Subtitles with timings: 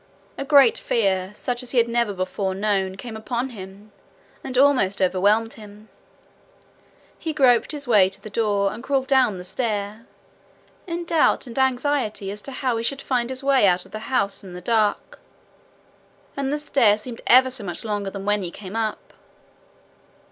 [0.35, 3.91] A great fear, such as he had never before known, came upon him,
[4.43, 5.89] and almost overwhelmed him.
[7.19, 10.07] He groped his way to the door, and crawled down the stair
[10.87, 13.99] in doubt and anxiety as to how he should find his way out of the
[14.09, 15.19] house in the dark.
[16.35, 19.13] And the stair seemed ever so much longer than when he came up.